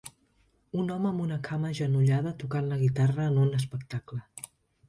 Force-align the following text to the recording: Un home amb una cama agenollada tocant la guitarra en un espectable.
Un 0.83 0.87
home 0.95 1.07
amb 1.09 1.25
una 1.25 1.37
cama 1.49 1.69
agenollada 1.77 2.33
tocant 2.45 2.73
la 2.73 2.81
guitarra 2.85 3.29
en 3.33 3.39
un 3.45 3.55
espectable. 3.63 4.23